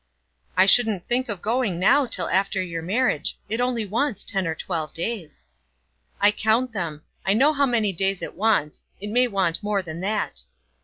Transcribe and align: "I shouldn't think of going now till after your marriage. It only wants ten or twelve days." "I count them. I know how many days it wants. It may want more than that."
"I 0.57 0.65
shouldn't 0.65 1.07
think 1.07 1.29
of 1.29 1.43
going 1.43 1.77
now 1.77 2.07
till 2.07 2.27
after 2.27 2.59
your 2.59 2.81
marriage. 2.81 3.37
It 3.47 3.61
only 3.61 3.85
wants 3.85 4.23
ten 4.23 4.47
or 4.47 4.55
twelve 4.55 4.95
days." 4.95 5.45
"I 6.19 6.31
count 6.31 6.73
them. 6.73 7.03
I 7.23 7.35
know 7.35 7.53
how 7.53 7.67
many 7.67 7.93
days 7.93 8.23
it 8.23 8.33
wants. 8.33 8.81
It 8.99 9.11
may 9.11 9.27
want 9.27 9.61
more 9.61 9.83
than 9.83 9.99
that." 9.99 10.41